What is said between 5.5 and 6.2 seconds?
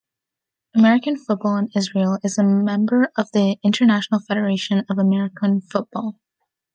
Football.